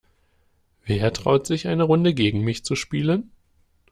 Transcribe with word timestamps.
Wer 0.83 1.13
traut 1.13 1.45
sich, 1.45 1.67
eine 1.67 1.83
Runde 1.83 2.15
gegen 2.15 2.41
mich 2.41 2.65
zu 2.65 2.75
spielen? 2.75 3.29